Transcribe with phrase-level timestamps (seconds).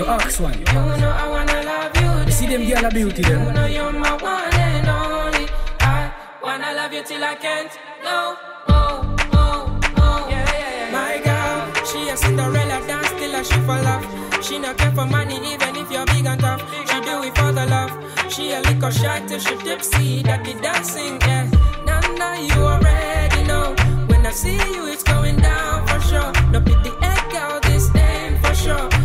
[0.00, 0.58] you ask one.
[0.58, 2.10] You know I wanna love you.
[2.26, 3.46] you see them girl a beauty them.
[3.46, 5.44] You know you're my one and only.
[5.80, 6.10] I
[6.42, 8.18] wanna love you till I can't no
[8.68, 8.96] more,
[9.32, 9.66] more,
[9.98, 10.22] more.
[10.32, 10.96] Yeah, yeah, yeah.
[10.96, 14.04] My girl, she a Cinderella dance till she fall off.
[14.42, 16.62] She not care for money even if you're big and tough.
[16.88, 17.92] She do it for the love.
[18.32, 20.22] She a little shy till she tipsy.
[20.22, 21.44] That be dancing, yeah.
[21.84, 23.76] Nana, you already know.
[24.08, 26.32] When I see you, it's going down for sure.
[26.52, 28.99] No pity, egg out this name for sure.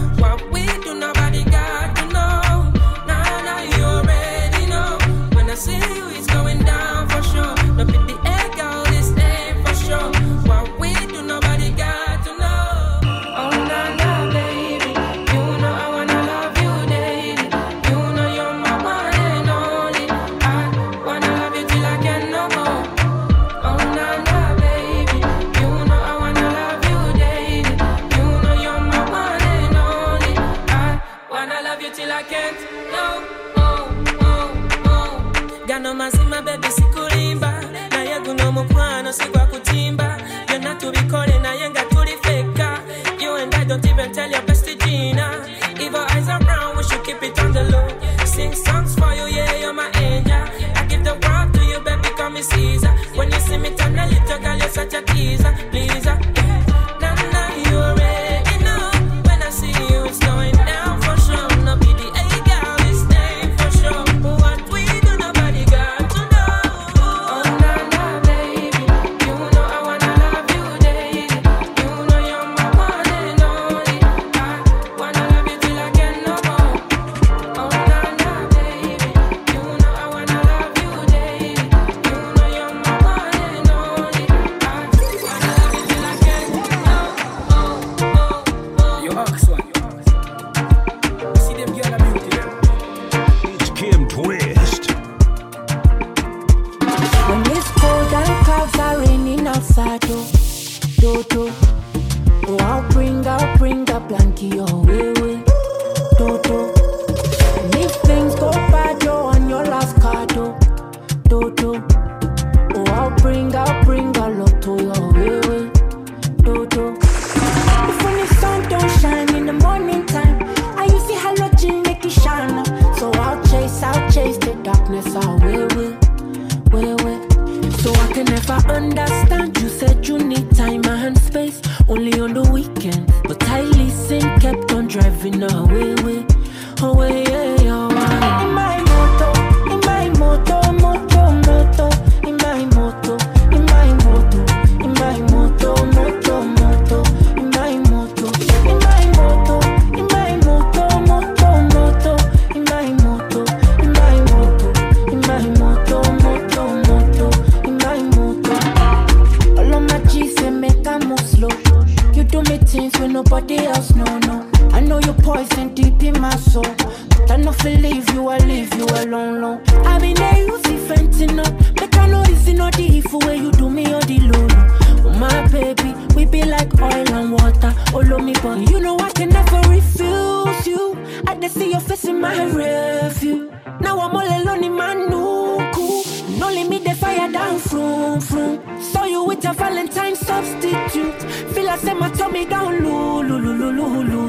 [192.49, 194.25] down low, low, low, low, low, low.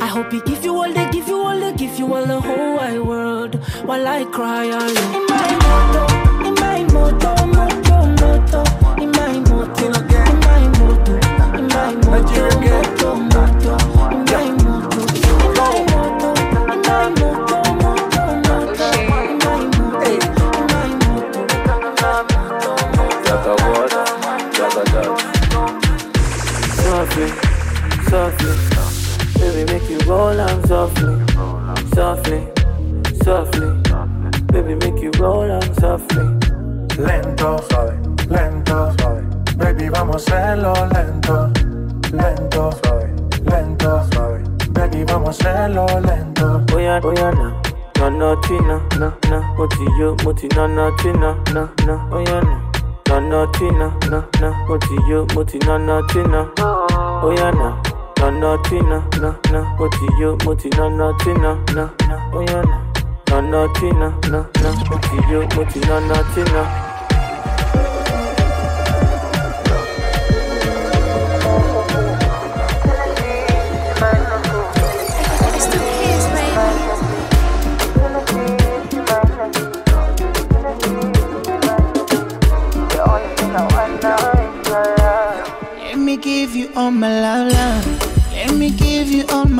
[0.00, 2.40] I hope he give you all, they give you all, they give you all the
[2.40, 3.54] whole wide world.
[3.84, 5.85] While I cry, I
[50.90, 52.62] nothing, no, no, no, oh yeah, no.
[53.08, 57.50] No nothing, no, no, no, mo ti yo, mo ti no nothing, no, oh yeah,
[57.50, 57.82] no.
[58.18, 61.90] No nothing, no, no, no, mo ti yo, mo ti no nothing, no, no,
[62.32, 62.82] oh yeah, no.
[63.30, 66.95] No nothing, no, no, no, mo ti yo, mo ti no nothing, no.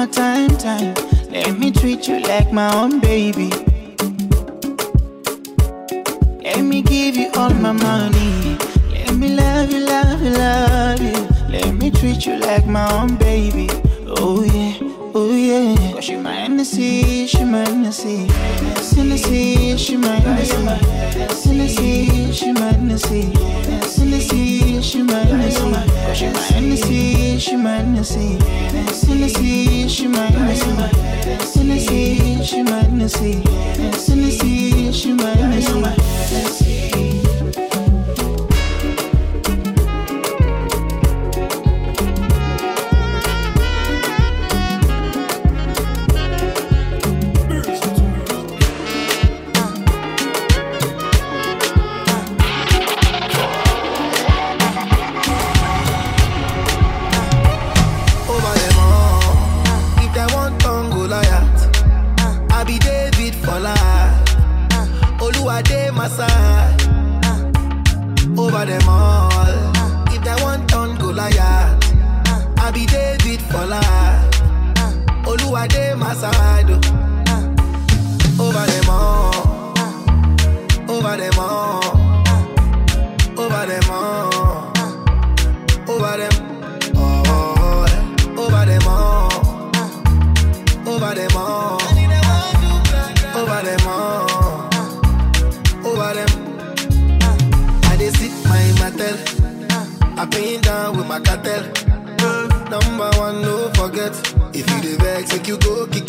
[0.07, 0.95] Time, time.
[1.31, 3.51] Let me treat you like my own baby.
[6.43, 8.57] Let me give you all my money.
[8.91, 11.29] Let me love you, love you, love you.
[11.49, 13.26] Let me treat you like my own baby.
[27.37, 28.39] Hennessy, she my Hennessy.
[29.07, 31.59] Hennessy, she my Hennessy.
[31.59, 33.43] Hennessy, she my Hennessy.
[34.09, 35.73] Hennessy, she my Hennessy.
[35.75, 36.66] over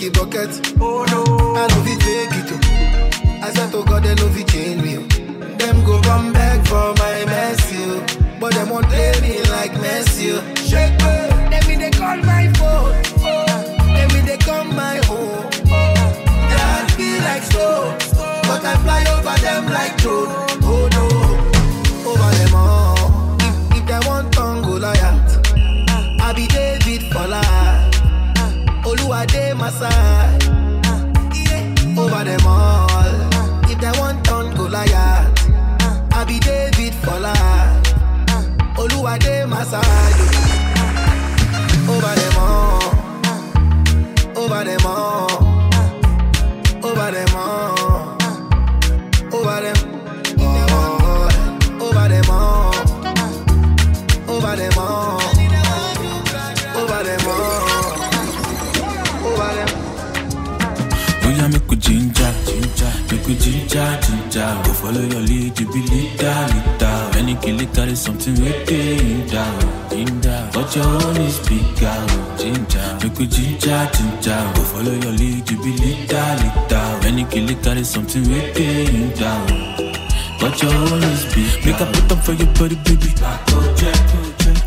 [0.09, 0.66] bucket.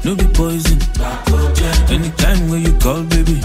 [0.03, 0.79] No be poison.
[1.91, 3.41] Anytime when you call, baby.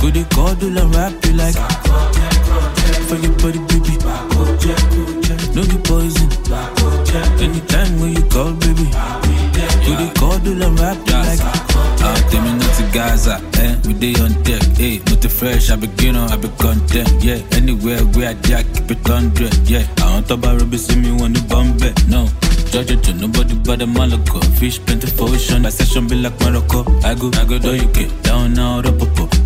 [0.00, 1.56] Go they call, do la rap you like.
[3.08, 3.94] For your body, baby.
[5.54, 6.28] No be poison.
[7.42, 8.86] Anytime when you call, baby.
[9.84, 11.40] Go they call, do la rap you like.
[12.30, 13.76] Tell me not to Gaza, eh?
[13.86, 14.98] We day on deck, eh?
[15.06, 17.42] Not the fresh, I begin on, I be content, yeah.
[17.52, 19.86] Anywhere where I jack, keep it hundred, yeah.
[19.98, 21.76] I want to borrow, be see me when the bomb
[22.08, 22.45] no.
[22.70, 24.42] Judge it to nobody but the Malaco.
[24.58, 26.84] Fish plenty for ocean, my session be like Morocco.
[27.02, 28.66] I go, I go, do you get down.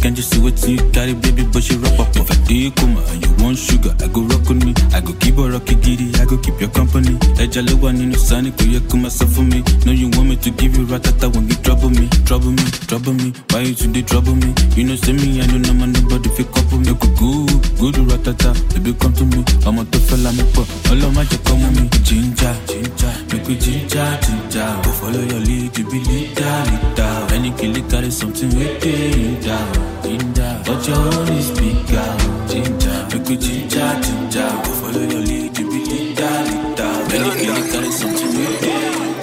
[0.00, 2.16] Can't you see what you carry, baby, but you rock up, up.
[2.16, 4.73] If I do you come and you want sugar, I go rock with me.
[4.97, 7.20] I go keep a rocky giddy, I go keep your company.
[7.37, 9.62] That jolly one in the sun, go you come myself for me.
[9.85, 13.12] No, you want me to give you ratata when you trouble me, trouble me, trouble
[13.12, 13.35] me.
[13.52, 14.54] Why you today trouble me?
[14.73, 16.97] You know, see me, I know no man, nobody fit couple me.
[16.97, 19.44] Go good, good ratata, baby, come to me.
[19.68, 21.85] I'm a tough fella, me put all of my just come with me.
[22.09, 24.68] Ginger, ginger, make we ginger, ginger.
[24.80, 27.12] Go follow your lead, you be leader, leader.
[27.37, 30.62] Any kill it, carry something with it, down, ginger.
[30.66, 32.08] But your own is bigger,
[32.49, 33.08] ginger.
[33.12, 34.50] Make we ginger, ginger.
[34.64, 36.92] Go follow your lead, you be leader, leader.
[37.14, 39.20] Any kill it, carry something with.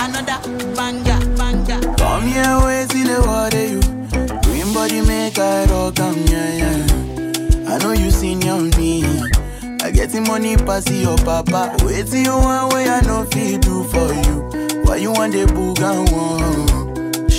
[0.00, 0.38] Another
[0.74, 1.80] banger, banger.
[1.96, 3.80] Come here, till the water you.
[4.42, 7.72] Green body make I rock am, yeah, yeah.
[7.72, 9.04] I know you seen your me.
[9.80, 11.76] I get the money pass your papa.
[11.84, 14.82] Wait till you want way I know fit do for you.
[14.84, 16.87] Why you want the boogan one?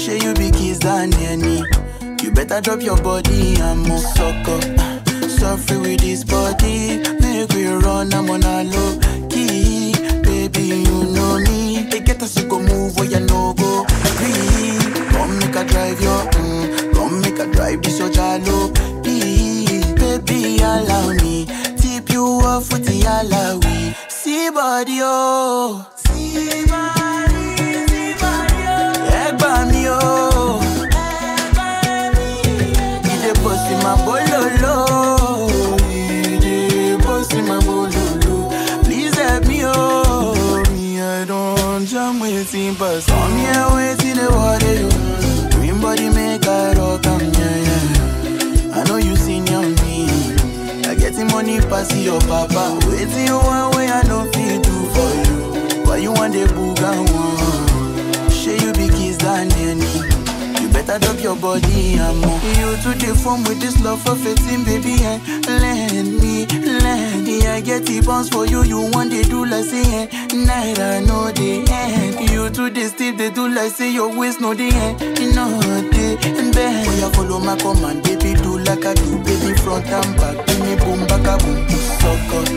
[0.10, 1.63] shey you be kiss than any.
[2.24, 4.62] You better drop your body and move sucker.
[5.28, 9.00] Suffer with this body, make we run, I'm on a low
[9.30, 9.94] key.
[10.24, 11.88] Baby, you know me.
[11.89, 13.86] They get us, you go move oh, where you no go.
[14.18, 18.74] Please, come make a drive your, mm, come make a drive this your jalo.
[19.04, 21.46] Please, baby, allow me.
[21.78, 23.96] Tip you off with the alawi.
[24.10, 25.99] See body, oh.
[51.70, 52.78] pass your papa.
[52.88, 55.86] Wait till you one way I know feel too for you.
[55.86, 58.30] Why you want the booga one?
[58.32, 59.86] Sure you be kiss than any.
[60.62, 62.44] You better drop your body and move.
[62.58, 65.20] You to the form with this love for fitting, baby, eh?
[65.28, 67.46] and lend me, lend me.
[67.48, 68.64] I get the bounce for you.
[68.64, 70.08] You want the do like say eh?
[70.12, 72.30] and night I know the end.
[72.30, 75.02] You to the steep, they do like say your waist no the end.
[75.20, 76.54] You know the end.
[76.56, 78.38] Boy, I follow my command, baby
[78.70, 81.66] like I do, baby front and back, give me boom back a boom.
[82.02, 82.48] Fuck up,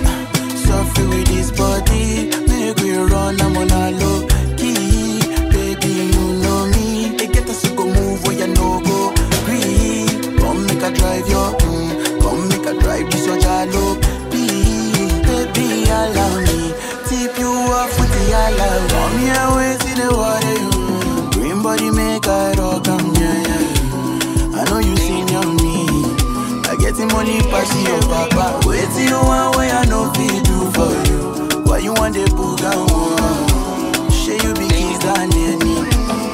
[0.55, 4.27] suffer with this body, make we run, I'm on a low
[4.59, 7.17] key, baby you know me.
[7.17, 9.15] They get us to go move where you know go
[9.45, 10.05] free.
[10.37, 13.97] Come make I drive your, mm, come make I drive this your jalo.
[14.31, 16.75] Baby allow me,
[17.09, 18.77] tip you off with the allow.
[18.93, 20.59] Come here, wait till the water,
[21.41, 22.22] green body make.
[27.03, 28.61] the money pass your papa.
[28.67, 31.63] Wait till you want where I no fit do for you.
[31.65, 34.11] Why you want the booga one?
[34.11, 35.83] Share you be kids and me.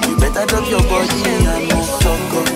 [0.09, 2.48] You better drop your body and move sucker.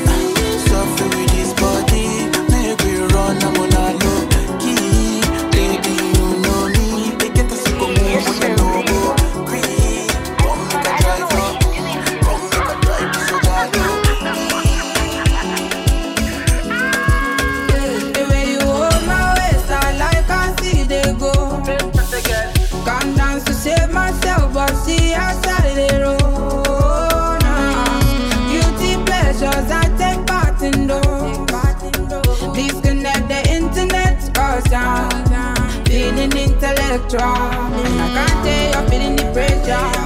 [36.93, 37.73] electron.
[37.73, 40.02] I can't tell you're feeling the pressure.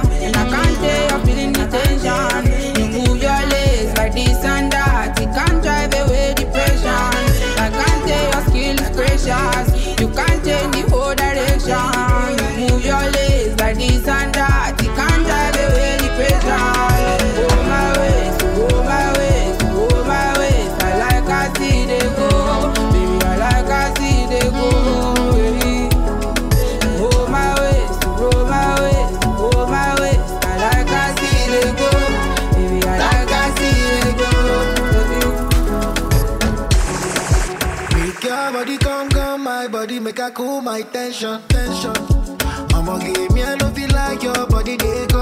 [40.67, 41.95] my tension, tension.
[42.75, 45.16] I'ma give me a love like your body, they go.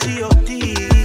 [0.00, 0.97] G-O-D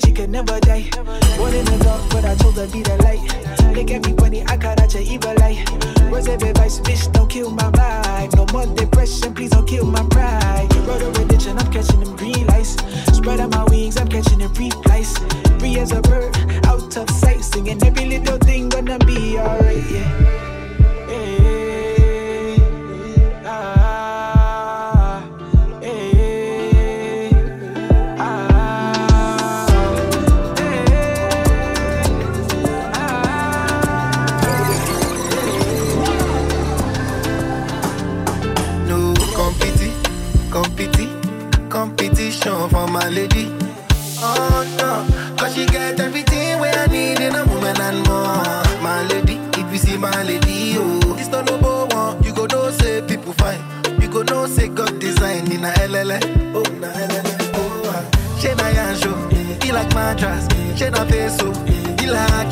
[0.00, 1.27] she can never die.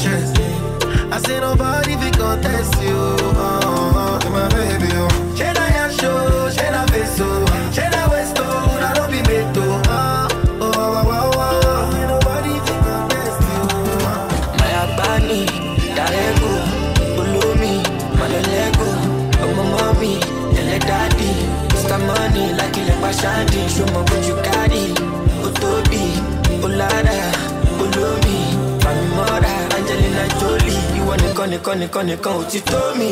[0.07, 0.39] chest.
[1.15, 2.91] I say nobody be contest you.
[2.93, 5.16] Oh, oh, oh, my baby, oh.
[31.65, 33.09] nìkan nìkan ò ti tó mi.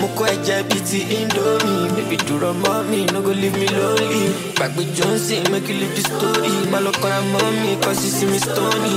[0.00, 1.88] Mo kó ẹ̀jẹ̀ bíi ti indomie.
[1.96, 4.22] Baby dúró mọ́ mi no go leave me lonely.
[4.56, 6.50] Gbàgbé johnson make you leave the story.
[6.72, 8.94] Má lọ kọ́ra mọ́ mi kọ́ sí sí mi stony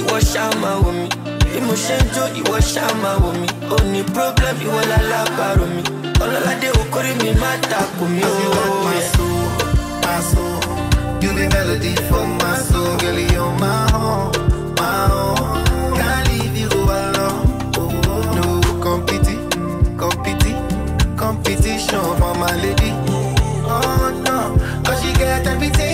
[0.00, 0.50] ìwọ ṣáà
[0.84, 1.06] wò mí.
[1.52, 2.90] Bí mo ṣe ń jó ìwọ ṣáà
[3.22, 3.48] wò mí.
[3.74, 5.82] Ó ní problem ìwọ lálábàárò mi.
[6.24, 9.04] Ọlọ́ládé okòrí mi má takò mí ó wọ́n yẹ.
[11.22, 13.93] You be melody for my soul, girl, you're my
[22.44, 22.90] my lady.
[23.64, 24.38] Oh no,
[24.84, 25.93] cause she get everything.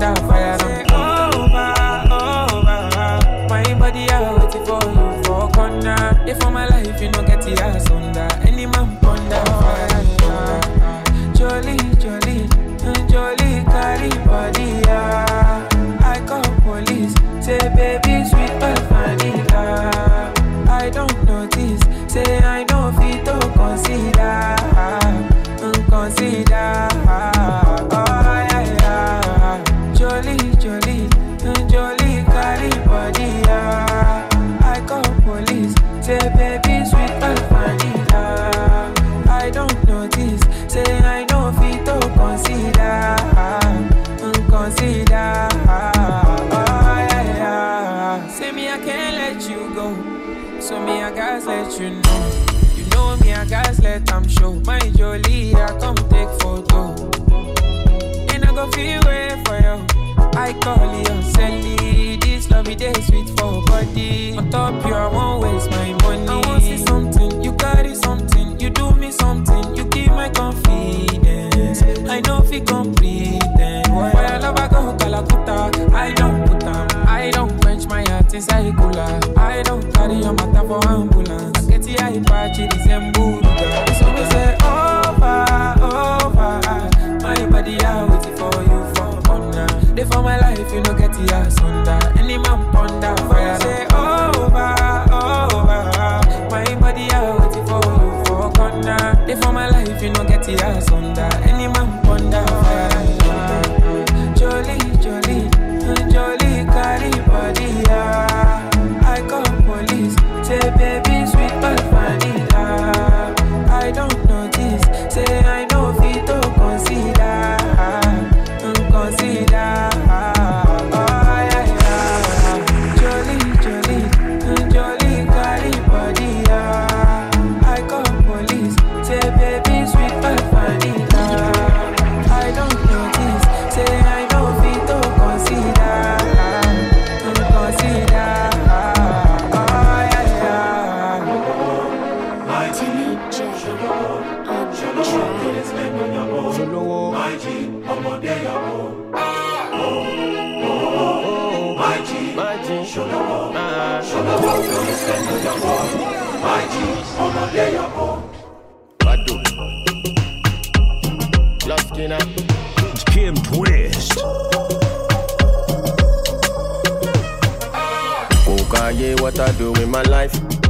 [0.00, 1.74] set fire and over,
[2.14, 3.48] over.
[3.48, 6.24] My body, out, waiting for you for corner.
[6.26, 7.97] If for my life, you know get the answer.
[99.58, 101.28] my life, you know, get your ass under.
[101.48, 103.17] Any man ponder fire.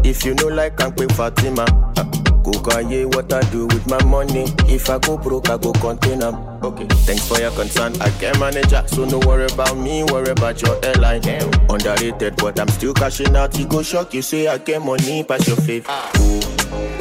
[0.09, 1.64] If you know like I'm quick Fatima.
[1.97, 2.05] Uh,
[2.42, 4.47] Kokaye, what I do with my money.
[4.66, 6.35] If I go broke, I go contain 'em.
[6.64, 7.92] Okay, thanks for your concern.
[8.01, 11.21] I can manage so no worry about me, worry about your airline.
[11.21, 11.51] Damn.
[11.68, 13.59] Underrated, but I'm still cashing out.
[13.59, 15.87] You go shock, you say I get money past your faith.
[16.21, 16.40] Ooh,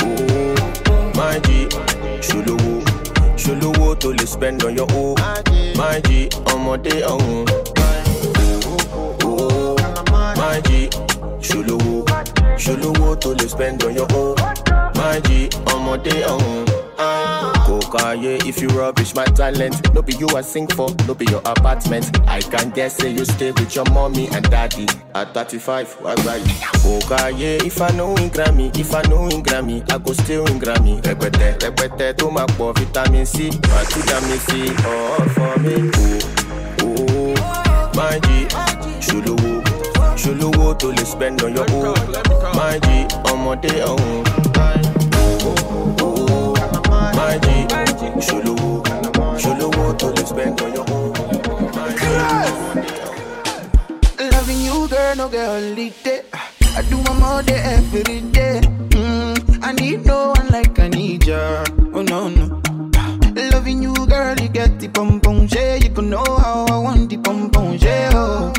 [0.03, 0.55] ooh,
[1.15, 1.67] my G,
[3.37, 5.15] ṣolówó tó lè spend on your own.
[5.77, 7.45] My G, ọmọdé ọ̀hún.
[10.37, 10.89] My G,
[11.41, 12.03] ṣolówó,
[12.57, 14.35] ṣolówó tó lè spend on your own.
[14.95, 16.65] My G, ọmọdé ọ̀hún.
[17.67, 21.41] Kokaye, if you rubbish my talent, no be you I sing for, no be your
[21.45, 22.05] apartment.
[22.27, 25.97] I can guess say you stay with your mommy and daddy at 35.
[26.01, 26.39] Why why?
[26.83, 30.59] Kokaye, if I know in Grammy, if I know in Grammy, I go still in
[30.59, 31.01] Grammy.
[31.03, 33.49] Rẹpẹtẹ, rẹpẹtẹ tó máa pọ̀ vitamin C,
[33.95, 35.75] vitamin C, all for me.
[36.81, 38.47] Oh, oh, my G,
[39.01, 39.61] ṣolówó,
[40.17, 41.95] ṣolówó tó lè spend on your own.
[42.57, 42.87] My G,
[43.31, 44.23] ọmọdé ọ̀hún.
[47.17, 47.47] My G,
[48.27, 48.69] ṣolówó,
[49.43, 51.13] ṣolówó tó lè spend on your own.
[54.31, 56.21] Loving you, girl, no get holiday.
[56.77, 58.61] I do my more day every day.
[58.91, 61.63] Mm, I need no one like I need ya.
[61.93, 62.61] Oh no no.
[63.51, 65.83] Loving you, girl, you get the pom pom shade.
[65.83, 68.13] You can know how I want the pom pom shade.
[68.13, 68.51] Oh,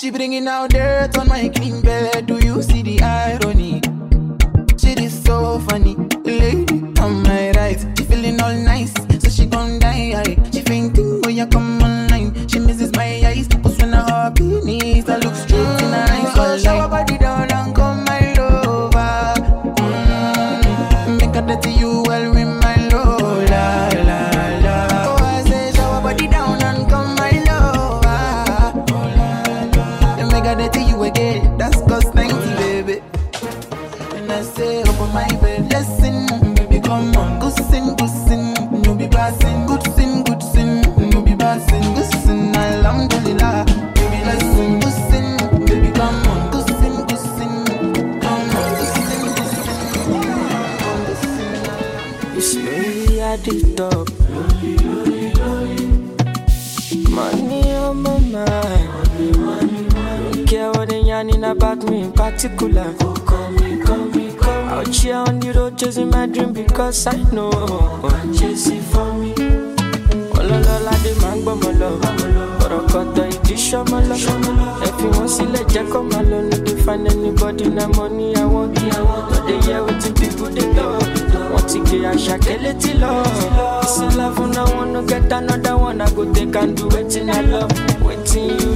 [0.00, 2.24] She bringing out dirt on my clean bed.
[2.24, 3.82] Do you see the irony?
[4.78, 5.94] She is so funny.
[6.24, 10.38] Lady on my right, she feeling all nice, so she gon' die.
[10.52, 12.48] She fainting oh, when you come online.
[12.48, 16.20] She misses my eyes, cause when I hop beneath, I look straight in her eyes.
[62.30, 62.92] Particular.
[62.94, 64.68] Call me, call me, call me.
[64.70, 67.50] Out here on the road chasing my dream because I know.
[68.36, 69.34] Chase it for me.
[70.40, 71.90] Ọlọ́lọ́lá dé máa ń gbọ́ mọ́ lọ.
[72.64, 74.16] Ọ̀rọ̀ kọ̀tọ̀ ìdí ṣọ́mọ lọ.
[74.86, 76.38] Ẹ fi wọ́n sílẹ̀ jẹ́ kó máa lọ.
[76.50, 78.78] No dey find anybody na money I want.
[78.78, 81.02] Oh, no dey hear wetin people dey talk.
[81.52, 83.12] Wọ́n ti gbé àṣà kélé tí lọ.
[83.84, 86.00] Ìsìn love na wọn no get another one.
[86.00, 87.70] I go take and do wetin I love.
[88.06, 88.72] Wetin you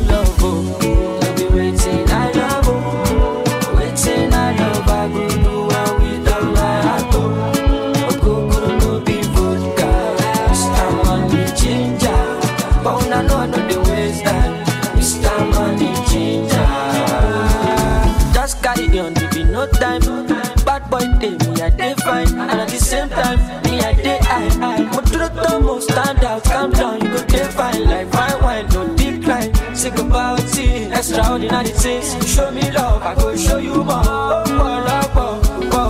[24.60, 28.66] Mo dúró tán, mo stand out, calm down, you go dey fine like fine wine,
[28.72, 29.50] no decline.
[29.74, 32.14] Sick about it, extraordinary things.
[32.26, 34.02] Show me love, I go show you more.
[34.06, 35.30] Oh, pọ̀lọpọ̀,
[35.72, 35.86] pọ̀.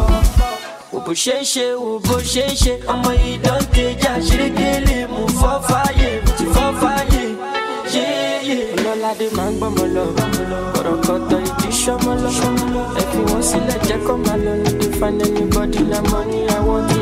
[0.93, 5.07] Wo bó ṣe ń ṣe, wo bó ṣe ń ṣe, ọmọ yìí dán kejì àṣírí
[5.13, 7.23] mú fọ́ fáyé, mo ti fọ́ fáyé.
[8.75, 10.05] Ọlọ́ládé máa ń gbọ́mọ lọ,
[10.79, 12.31] ọ̀rọ̀ kọ̀tọ̀ ìdí ṣọ́mọ lọ.
[13.01, 16.94] Ẹ fi wọ́n sílẹ̀ jẹ́ kó máa lọ, dey find anybody na money I want.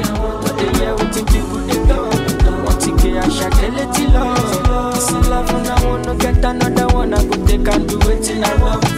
[6.23, 8.92] Get another one, I go take and do wetin I love.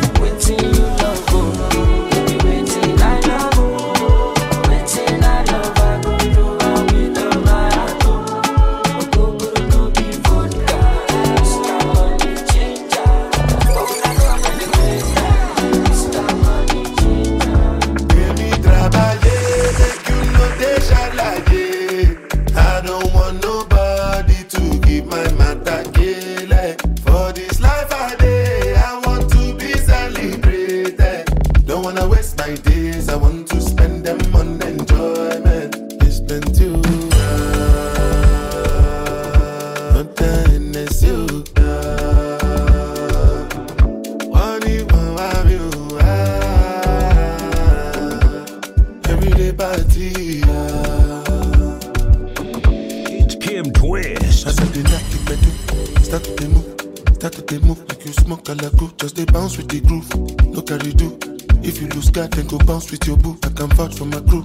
[63.68, 64.44] Can vouch for my crew.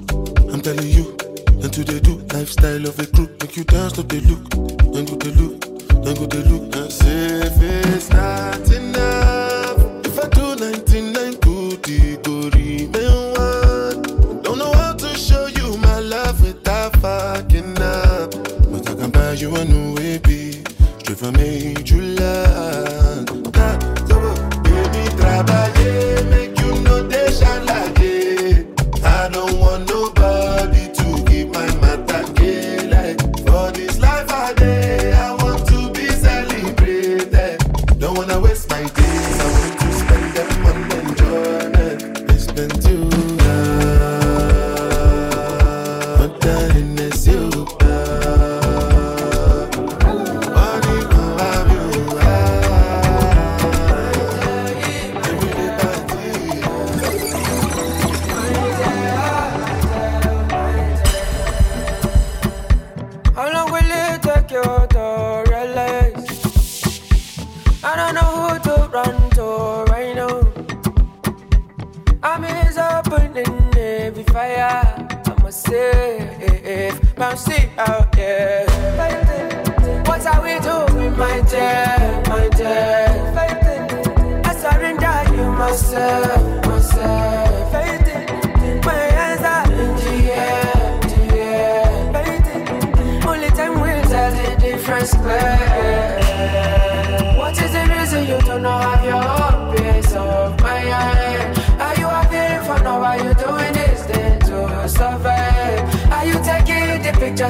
[0.51, 1.15] I'm telling you,
[1.61, 3.27] and to they do lifestyle of a crew.
[3.41, 4.49] Make you dance, to they look,
[4.93, 5.59] then go they look,
[6.03, 6.75] then go they look.
[6.75, 8.88] And say if it's not enough,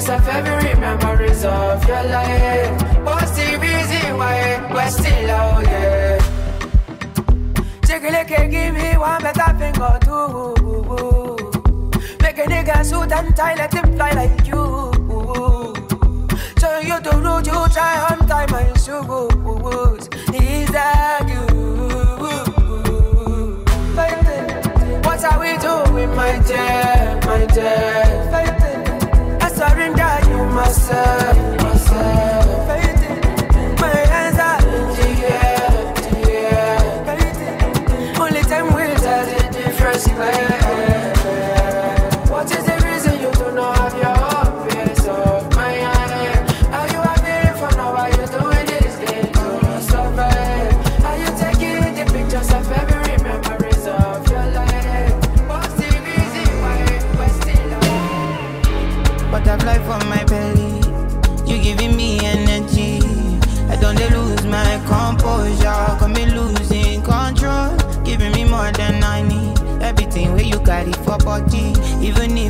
[0.05, 2.81] the of every memories of your life?
[3.03, 6.19] What's the reason why we're still out here?
[7.85, 10.55] Chicken give me one better thing or two.
[12.21, 14.91] Make a nigga suit and tie, let him fly like you.
[16.59, 20.09] So you do road, you try on time my shoes.
[20.33, 21.45] Is that you?
[25.03, 28.08] What are we doing, my dear, my dear?
[30.69, 31.58] Myself.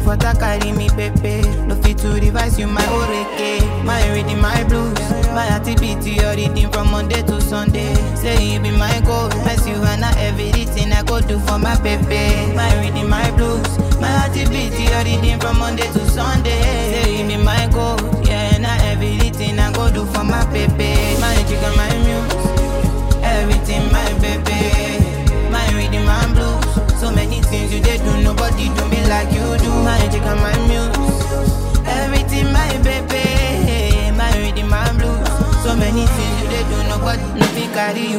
[0.10, 1.48] Water carry me, baby.
[1.68, 4.98] No fit to revise you my oreke, my reading my blues,
[5.38, 7.94] my activity, your reading from Monday to Sunday.
[8.16, 11.80] Say you be my goal, bless you and I everything I go do for my
[11.82, 12.26] baby.
[12.56, 13.70] My reading my blues,
[14.02, 16.60] my activity, your reading from Monday to Sunday.
[16.92, 20.90] Say you be my goal, yeah, and I everything I go do for my baby.
[21.22, 21.29] My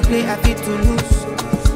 [0.03, 1.21] play, I fit to lose.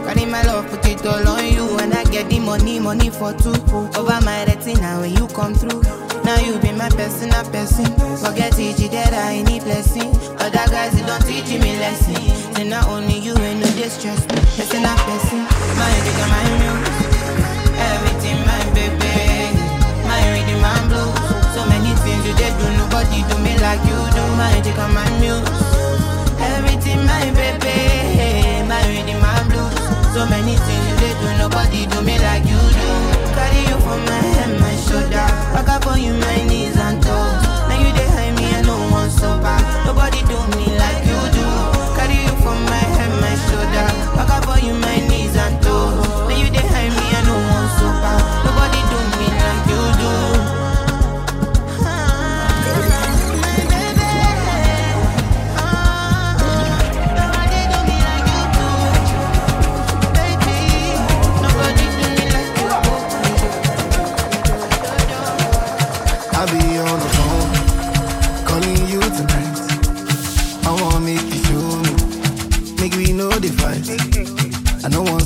[0.06, 3.32] Carry my love, put it all on you, and I get the money, money for
[3.32, 3.54] two.
[3.98, 5.82] Over my retina when you come through.
[6.24, 7.86] Now you be my personal person.
[8.18, 10.14] Forget it, that I need blessing.
[10.40, 12.16] Other guys, they don't teach me lesson.
[12.54, 14.40] Say not only you ain't no distress me.
[14.56, 14.82] Person.
[14.82, 16.96] My and my muse.
[17.76, 19.52] Everything my baby.
[20.08, 21.12] My reading my blues.
[21.52, 24.24] So many things you did do, nobody do me like you do.
[24.40, 26.23] My and my muse.
[26.52, 28.68] Everything my baby.
[28.68, 29.78] My reading my blues.
[30.14, 32.90] So many things you do, nobody do me like you do.
[33.36, 35.26] Carry you for my head, my shoulder.
[35.54, 37.42] Back up on you, my knees and toes.
[37.68, 39.56] Now you dey hide me, I no one sober.
[39.86, 41.13] Nobody do me like you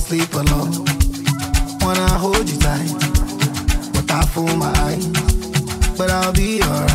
[0.09, 0.73] sleep alone.
[0.73, 1.83] lot.
[1.83, 2.93] Wanna hold you tight,
[3.93, 5.07] but I fool my eyes.
[5.99, 6.88] But I'll be alright.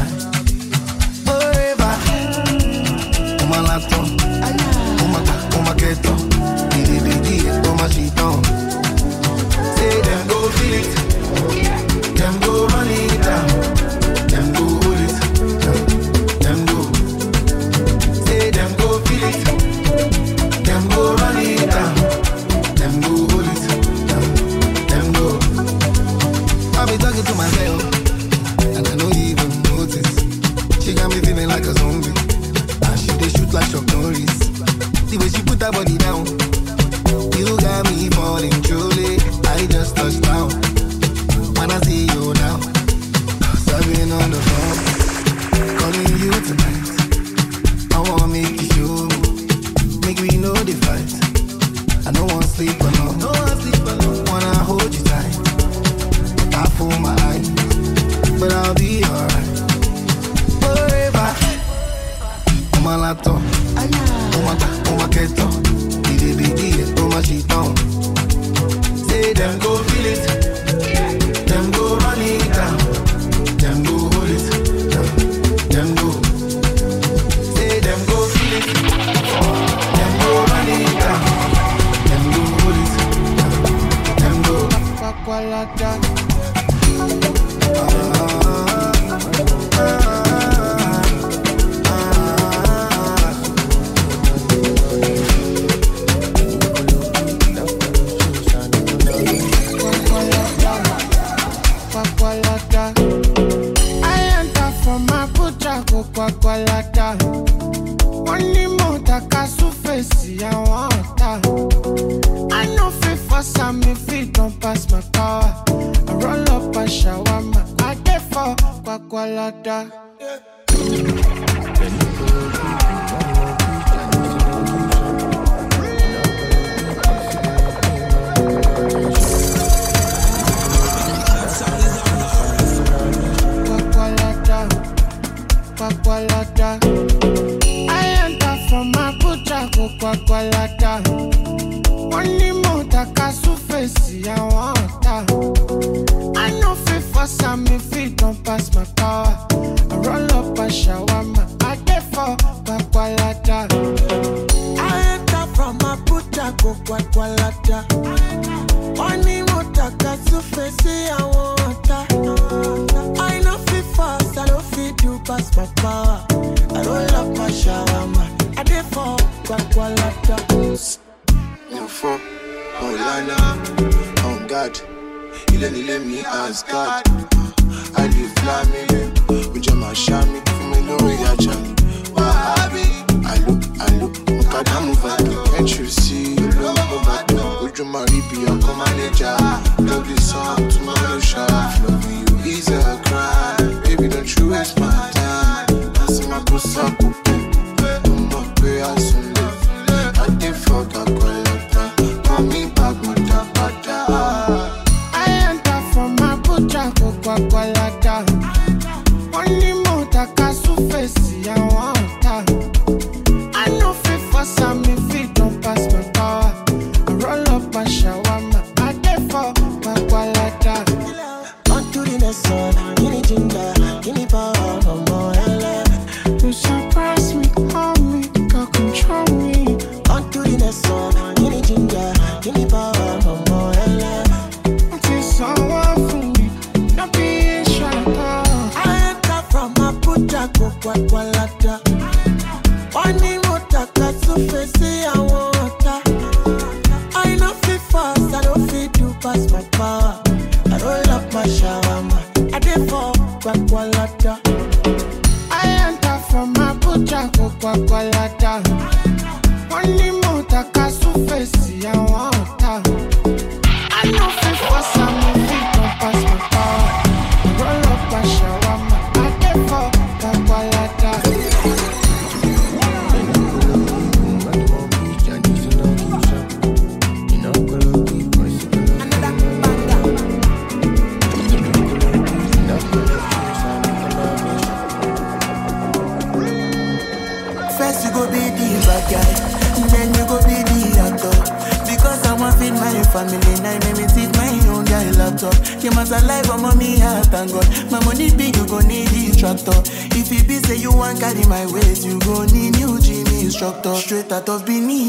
[303.63, 305.07] instructor straight out of Benin.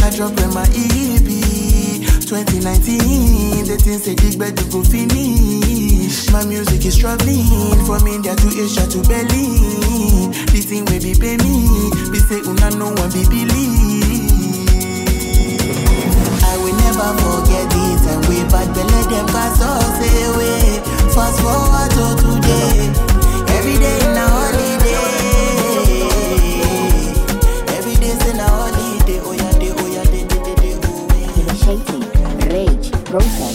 [0.00, 1.28] I dropped when my EP
[2.24, 3.66] 2019.
[3.68, 6.30] the things they dig better go finish.
[6.32, 10.32] My music is traveling from India to Asia to Berlin.
[10.48, 11.68] This thing will be pay me.
[12.08, 13.52] Be say una no one be believe.
[16.40, 20.80] I will never forget this and we bad let them cause us away.
[21.12, 22.88] Fast forward to today.
[23.52, 24.69] Every day in a holiday.
[33.10, 33.49] pronto.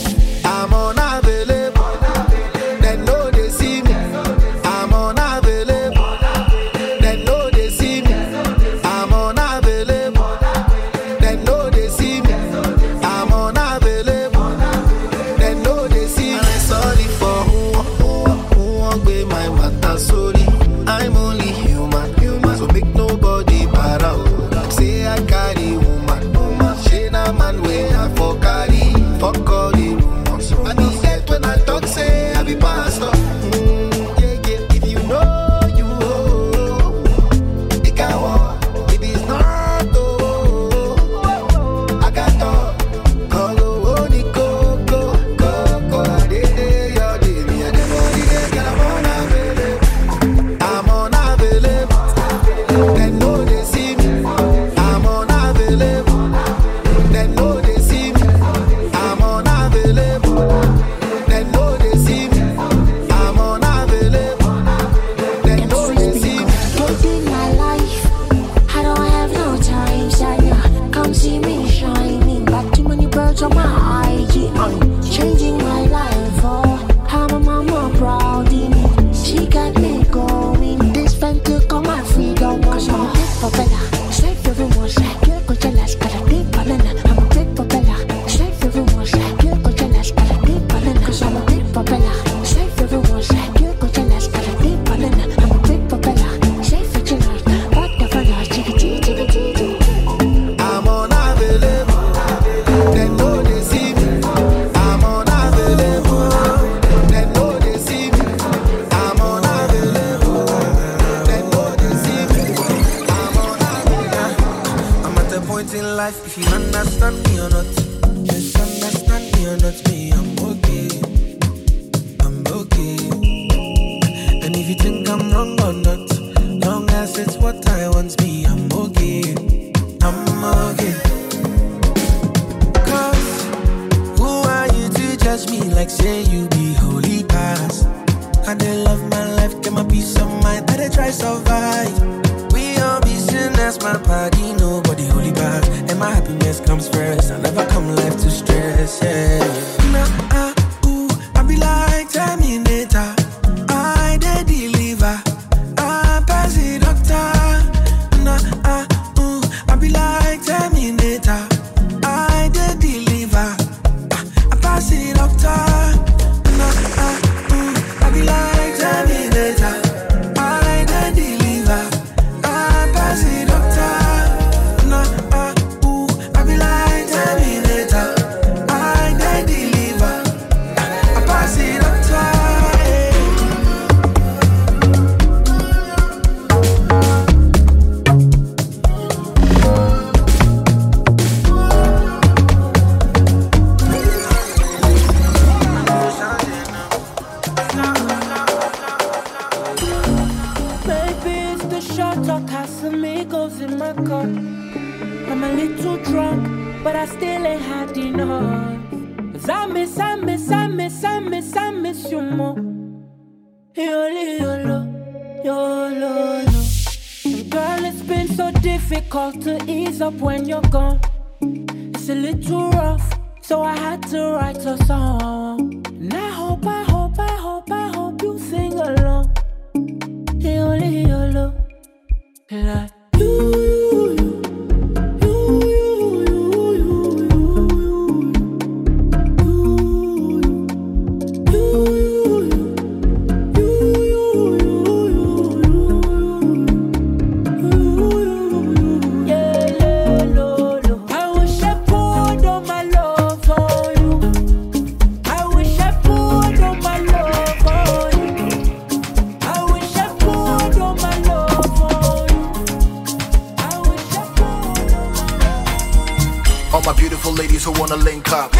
[267.72, 268.54] Wanna link up?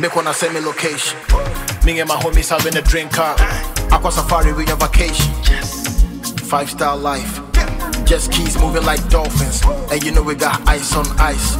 [0.00, 1.16] Make wanna send me location.
[1.84, 3.38] Me and my homies having a drink up.
[3.92, 5.32] Aqua safari, we on vacation.
[6.50, 7.40] Five star life.
[8.04, 9.62] Just keys moving like dolphins.
[9.92, 11.56] And you know we got ice on ice.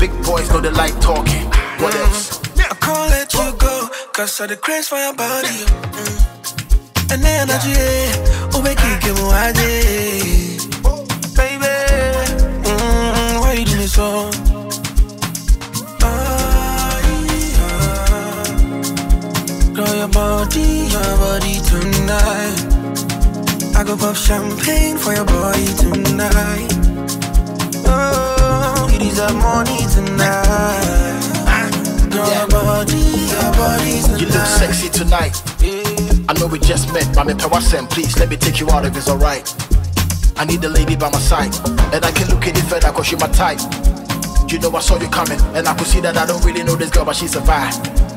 [0.00, 1.46] Big boys know they like talking.
[1.78, 2.40] What else?
[2.58, 5.64] I can't let you go, cause of the craze for your body.
[5.94, 7.12] Mm.
[7.12, 7.74] And the energy,
[8.52, 9.14] oh, we keep it
[11.36, 11.74] Baby,
[12.68, 14.49] mm, why you do me so?
[19.80, 22.60] Girl, your body, your body tonight.
[23.74, 26.68] I go pop champagne for your body tonight.
[27.88, 31.16] Oh, you deserve money tonight.
[32.12, 34.20] Girl, your body, your body tonight.
[34.20, 35.42] You look sexy tonight.
[36.28, 38.94] I know we just met, but I'm a please let me take you out if
[38.94, 39.48] it's alright.
[40.36, 41.56] I need a lady by my side,
[41.94, 43.60] and I can look at it further cause you my type.
[44.46, 46.76] You know I saw you coming, and I could see that I don't really know
[46.76, 48.09] this girl, but she's a vibe.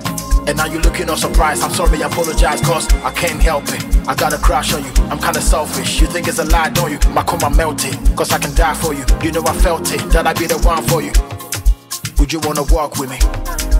[0.45, 1.63] And now you're looking all surprised.
[1.63, 3.81] I'm sorry, I apologize, cause I can't help it.
[4.07, 6.01] I got a crush on you, I'm kinda selfish.
[6.01, 6.99] You think it's a lie, don't you?
[7.11, 9.05] My coma melted, cause I can die for you.
[9.21, 11.13] You know I felt it, that I'd be the one for you.
[12.19, 13.19] Would you wanna walk with me?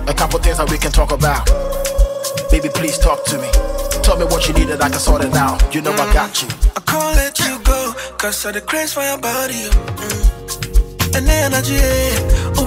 [0.07, 1.45] A couple things that we can talk about.
[2.49, 3.49] Baby, please talk to me.
[4.01, 5.75] Tell me what you need and I can sort it out.
[5.75, 6.47] You know I got you.
[6.77, 9.67] I can't let you go, cause of the craze for your body.
[9.99, 11.15] Mm.
[11.15, 11.79] And the energy,
[12.55, 12.63] oh,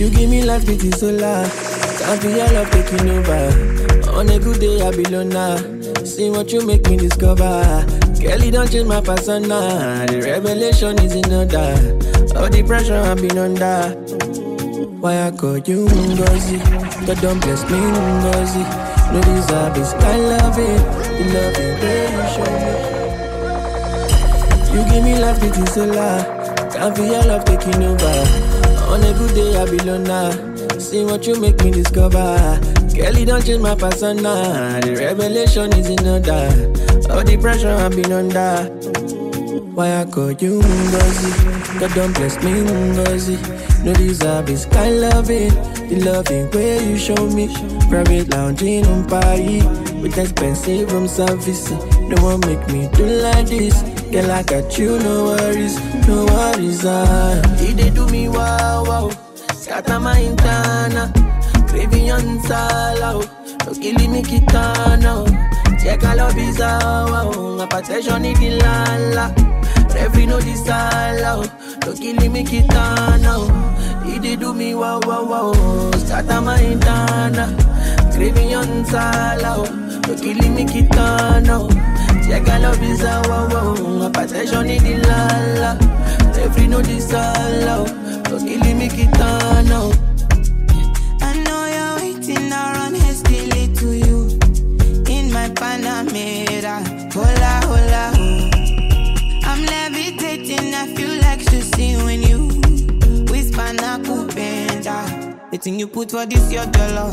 [0.00, 1.50] You give me life, it is so loud.
[1.98, 3.52] Can't be your love taking over.
[4.16, 5.58] On a good day, I be loner.
[6.06, 7.84] See what you make me discover.
[8.18, 10.06] Kelly don't change my persona.
[10.08, 11.76] The revelation is in order.
[12.34, 13.90] All the pressure I've been under.
[15.02, 16.58] Why I call you Ngozi?
[17.06, 18.64] God don't bless me Ngozi.
[19.12, 19.92] No deserve this.
[19.92, 20.80] I love it.
[21.18, 21.76] The love it,
[22.32, 22.48] show
[24.72, 24.80] me.
[24.80, 26.24] You give me life, it is so loud.
[26.72, 28.59] Can't feel your love taking over.
[28.90, 30.80] On good day, I be loner.
[30.80, 32.58] See what you make me discover.
[32.92, 34.80] Kelly don't change my persona.
[34.82, 36.50] The revelation is in order.
[37.12, 38.64] All the pressure I've been under.
[39.74, 41.78] Why I call you Ngozi?
[41.78, 43.84] God don't bless me Ngozi.
[43.84, 45.54] No deserve this kind loving.
[45.88, 47.46] The loving way you show me.
[47.88, 49.62] Private lounging on Paris.
[50.02, 51.70] With expensive room service.
[51.70, 53.99] No one make me do like this.
[54.10, 56.84] Girl, I got you, no worries, no worries.
[56.84, 59.10] Ah, he did do me wow wow.
[59.54, 61.12] Scatter my intana,
[61.68, 63.24] craving on sala.
[63.66, 65.24] No killing me kitana.
[65.80, 67.56] Check all of his wow.
[67.56, 69.32] My protection is the lala.
[69.96, 71.46] Every no disala.
[71.86, 74.04] No killing me kitana.
[74.04, 75.90] He did do me wow wow wow.
[75.92, 77.46] Scatter my intana,
[78.12, 79.70] craving on sala.
[80.08, 81.89] No killing me kitana.
[82.30, 85.76] Check I love is a wow My passion in the lala.
[86.38, 87.86] Every no this all
[88.22, 89.80] Don't kill me kitana
[91.20, 94.38] I know you're waiting around hastily to you.
[95.12, 96.78] In my Panamera.
[97.12, 98.12] Hola hola.
[99.50, 102.46] I'm levitating I feel like see when you
[103.26, 107.10] Whisper na kupenda The thing you put for this your dollar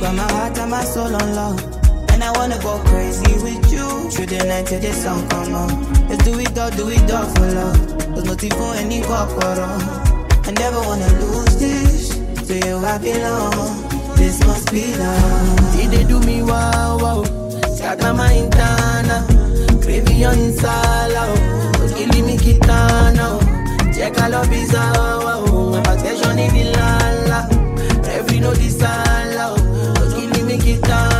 [0.00, 1.79] Got my heart and my soul on love
[2.20, 4.10] and I wanna go crazy with you.
[4.10, 6.08] Through the night till the sun come on.
[6.08, 8.14] Let's do it all, do it all for love.
[8.14, 9.80] There's nothing for any corporal.
[10.48, 12.08] I never wanna lose this.
[12.46, 14.16] To you I belong.
[14.16, 15.72] This must be love.
[15.72, 17.22] Did they do me wow wow?
[18.12, 19.24] My intana.
[19.82, 21.24] Craving on insala.
[21.96, 23.26] Killing me kitana.
[23.94, 25.80] Check all of his wow.
[25.84, 27.48] My passion in the lala.
[28.04, 29.56] Every no disala.
[30.14, 31.19] Killing me kitana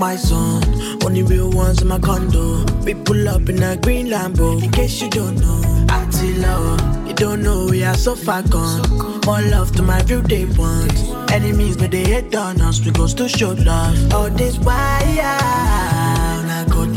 [0.00, 0.64] my son.
[1.04, 2.64] Only real ones in my condo.
[2.84, 4.60] We pull up in a green Lambo.
[4.62, 8.80] In case you don't know, Attila, you don't know we are so far gone.
[9.26, 10.98] More love to my real day ones.
[11.30, 12.82] Enemies, but they hate on us.
[12.84, 14.14] We go to show love.
[14.14, 16.96] All this why I good.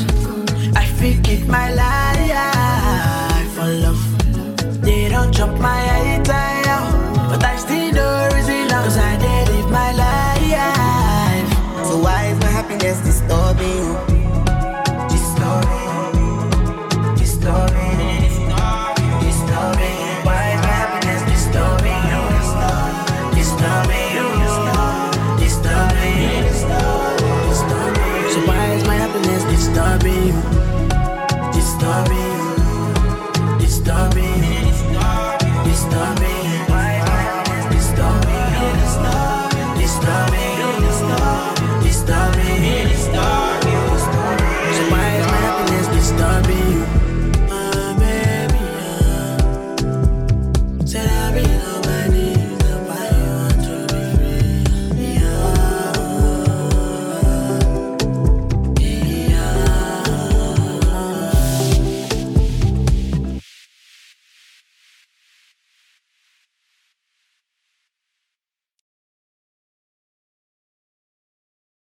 [0.77, 4.01] I feel it my life for love.
[4.81, 6.03] They don't chop my eye
[12.83, 14.12] just disturbing you.